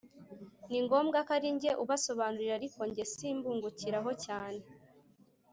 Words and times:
ni 0.69 0.79
ngombwa 0.85 1.17
ko 1.27 1.31
ari 1.37 1.49
nge 1.55 1.69
ubasobanurira 1.83 2.53
ariko 2.59 2.79
nge 2.89 3.03
simbungukiraho 3.13 4.09
cyane 4.25 4.63